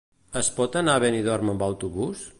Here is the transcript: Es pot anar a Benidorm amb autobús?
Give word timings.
Es 0.39 0.49
pot 0.55 0.77
anar 0.81 0.95
a 0.97 1.03
Benidorm 1.05 1.55
amb 1.55 1.69
autobús? 1.71 2.29